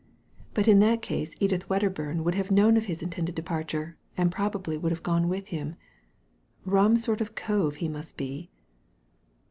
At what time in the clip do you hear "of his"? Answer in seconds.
2.75-3.03